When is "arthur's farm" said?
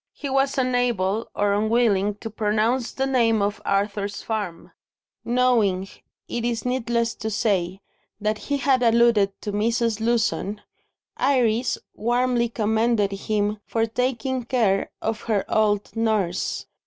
3.63-4.71